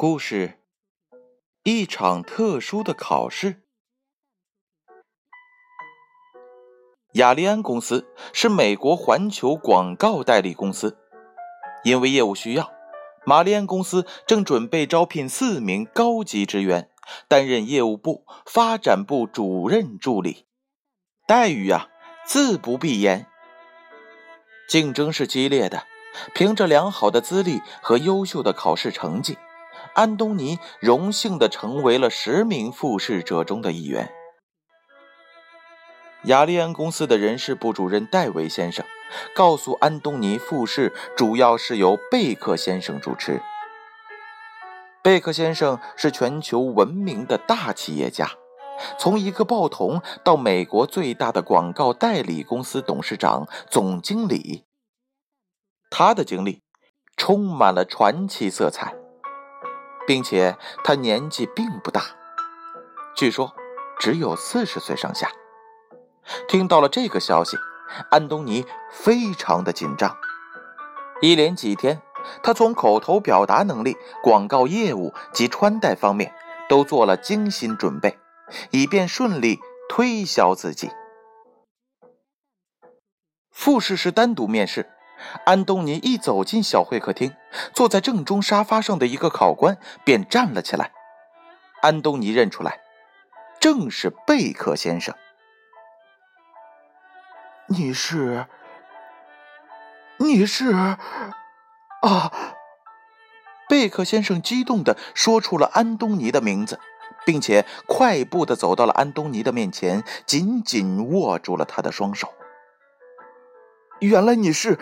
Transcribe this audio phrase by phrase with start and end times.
[0.00, 0.60] 故事：
[1.64, 3.64] 一场特殊的考试。
[7.14, 10.96] 雅利安公司是美国环球广告代理公司，
[11.82, 12.70] 因为业务需要，
[13.26, 16.92] 玛丽安公司正准备招聘四名高级职员，
[17.26, 20.46] 担任业务部发展部主任助理，
[21.26, 21.88] 待遇啊，
[22.24, 23.26] 自不必言。
[24.68, 25.88] 竞争是激烈的，
[26.36, 29.36] 凭着良好的资历和优秀的考试成绩，
[29.94, 34.10] 安东尼荣幸的成为了十名复试者中的一员。
[36.24, 38.84] 雅利安公司的人事部主任戴维先生
[39.34, 43.40] 告诉安东尼，复试主要是由贝克先生主持。
[45.00, 48.32] 贝克先生是全球闻名的大企业家，
[48.98, 54.64] 从一个报童到美国最大的广告代理公司董事长、总经理。
[55.88, 56.62] 他的经历
[57.16, 58.94] 充满了传奇色彩，
[60.08, 62.02] 并且他年纪并不大，
[63.14, 63.54] 据说
[64.00, 65.30] 只有四十岁上下。
[66.48, 67.58] 听到了这个消息，
[68.10, 70.16] 安东尼非常的紧张。
[71.20, 72.00] 一连几天，
[72.42, 76.32] 他从口头表达能力、广告业务及穿戴方面
[76.70, 78.18] 都做了精心准备，
[78.70, 80.90] 以便顺利推销自己。
[83.50, 84.88] 复试是单独面试，
[85.44, 87.34] 安东尼一走进小会客厅，
[87.72, 90.92] 坐在正中沙发上的一个考官便站了起来。
[91.80, 92.80] 安东尼认出来，
[93.60, 95.14] 正是贝克先生。
[97.68, 98.46] 你是？
[100.18, 100.72] 你是？
[100.72, 102.32] 啊！
[103.68, 106.80] 贝克先生激动地说出了安东尼的名字，
[107.26, 112.32] 并且快步地走到了安东尼的面前，紧紧握住了他的双手。
[114.00, 114.78] 原来你是，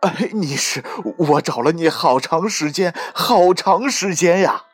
[0.00, 0.84] 哎，你是！
[1.16, 4.64] 我找了你好长时间，好长时间呀！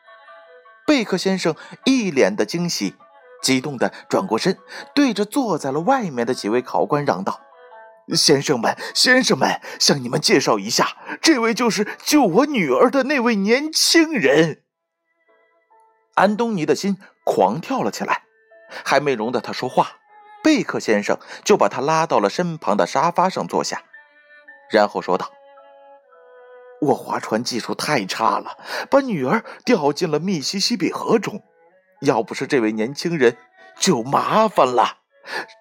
[0.85, 2.95] 贝克先生一脸的惊喜，
[3.41, 4.57] 激动的转过身，
[4.93, 7.41] 对着坐在了外面的几位考官嚷道。
[8.13, 14.61] 先生们，先生们，向你们介绍一下，这位就是救我女儿的那位年轻人。
[16.13, 18.23] 安东尼的心狂跳了起来，
[18.83, 19.93] 还没容得他说话，
[20.45, 23.81] 贝克先生就把他拉到了身旁的沙发上坐下，
[24.69, 25.31] 然后说道
[26.81, 28.55] ：“我划船技术太差了，
[28.91, 31.41] 把女儿掉进了密西西比河中，
[32.01, 33.37] 要不是这位年轻人，
[33.79, 34.99] 就麻烦了，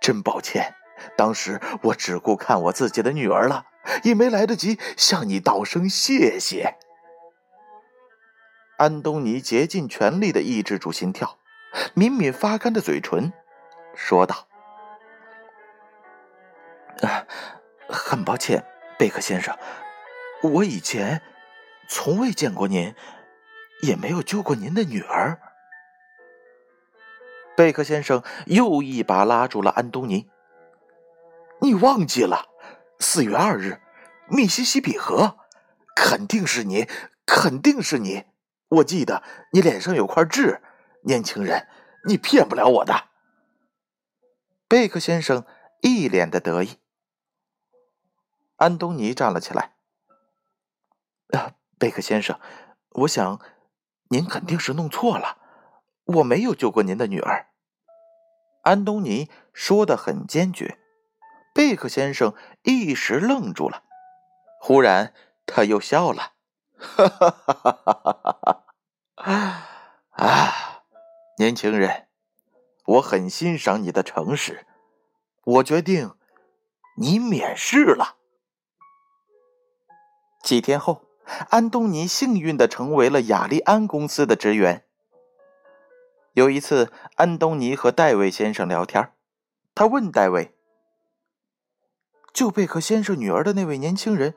[0.02, 0.74] 真抱歉。”
[1.16, 3.64] 当时我只顾看我自己的女儿了，
[4.02, 6.76] 也没来得及向你道声谢谢。
[8.76, 11.38] 安东尼竭尽全力的抑制住心跳，
[11.94, 13.32] 抿抿发干的嘴唇，
[13.94, 14.46] 说道
[17.02, 17.26] ：“啊，
[17.88, 18.64] 很抱歉，
[18.98, 19.56] 贝克先生，
[20.42, 21.22] 我以前
[21.88, 22.94] 从未见过您，
[23.82, 25.40] 也没有救过您的女儿。”
[27.56, 30.28] 贝克先生又一把拉住了安东尼。
[31.60, 32.48] 你忘记了，
[32.98, 33.80] 四月二日，
[34.28, 35.38] 密西西比河，
[35.94, 36.88] 肯定是你，
[37.24, 38.24] 肯定是你。
[38.68, 39.22] 我记得
[39.52, 40.60] 你脸上有块痣，
[41.02, 41.68] 年轻人，
[42.06, 43.04] 你骗不了我的。
[44.66, 45.46] 贝克先生
[45.80, 46.78] 一脸的得意。
[48.64, 49.74] 安东尼站了起来。
[51.34, 52.40] 啊，贝克先生，
[52.92, 53.38] 我想
[54.08, 55.36] 您肯定是弄错了，
[56.04, 57.48] 我没有救过您的女儿。
[58.62, 60.78] 安东尼说的很坚决。
[61.54, 63.82] 贝克先生一时愣住了，
[64.58, 65.12] 忽然
[65.44, 66.32] 他又笑了，
[66.78, 68.66] 哈哈哈哈哈
[69.16, 69.68] 哈！
[70.12, 70.82] 啊，
[71.36, 72.08] 年轻人，
[72.86, 74.66] 我很欣赏你的诚实，
[75.44, 76.16] 我决定
[76.96, 78.16] 你免试了。
[80.44, 81.06] 几天后，
[81.48, 84.84] 安东尼幸运的成为了雅利安公司的职员。
[86.34, 89.10] 有一次，安东尼和戴维先生聊天，
[89.74, 90.54] 他问戴维。
[92.34, 94.34] 救贝克先生女儿的那位年轻人，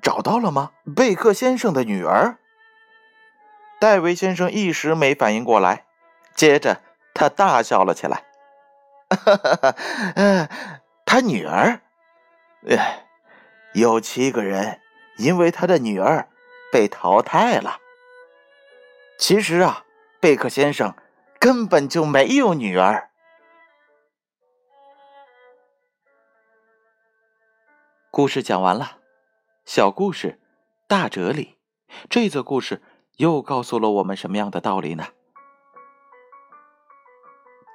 [0.00, 0.70] 找到了吗？
[0.94, 2.38] 贝克先生的女儿。
[3.80, 5.86] 戴维先生一时没反应过来，
[6.36, 6.82] 接着
[7.14, 8.22] 他大笑了起来。
[9.08, 9.74] 哈哈哈！
[10.14, 10.48] 嗯，
[11.04, 11.80] 他女儿，
[12.68, 13.06] 哎，
[13.74, 14.78] 有七个人
[15.22, 16.28] 因为他的女儿
[16.72, 17.78] 被淘汰了。
[19.18, 19.84] 其实啊，
[20.20, 20.96] 贝克先生
[21.38, 23.10] 根本就没有女儿。
[28.10, 28.98] 故事讲完了，
[29.64, 30.40] 小故事，
[30.88, 31.56] 大哲理。
[32.10, 32.82] 这则故事
[33.18, 35.08] 又告诉了我们什么样的道理呢？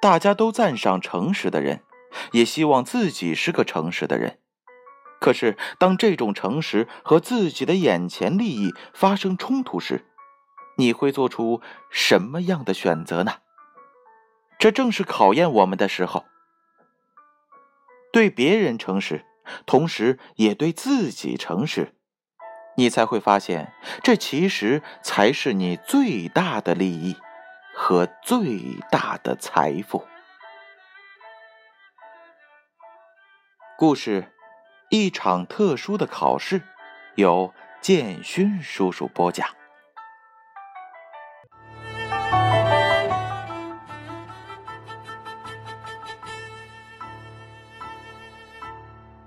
[0.02, 1.82] 大家都赞赏诚实的人，
[2.32, 4.38] 也希望自己是个诚实的人。
[5.20, 10.06] 可是，当这种诚实和自己的眼前利益发生冲突时，
[10.76, 11.60] 你会做出
[11.90, 13.38] 什么样的选择呢？
[14.58, 16.24] 这正是考验我们的时候。
[18.12, 19.24] 对别人诚实，
[19.66, 21.94] 同时也对自己诚实，
[22.76, 23.72] 你才会发现，
[24.02, 27.16] 这其实才是你最大的利益
[27.74, 30.06] 和最大的财富。
[33.76, 34.32] 故事：
[34.90, 36.62] 一场特殊的考试，
[37.14, 37.52] 由
[37.82, 39.57] 建勋叔叔播讲。